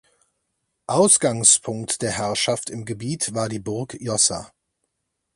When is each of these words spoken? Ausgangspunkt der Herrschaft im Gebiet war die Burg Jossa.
Ausgangspunkt 0.87 2.01
der 2.01 2.09
Herrschaft 2.09 2.71
im 2.71 2.85
Gebiet 2.85 3.35
war 3.35 3.49
die 3.49 3.59
Burg 3.59 3.95
Jossa. 3.99 4.51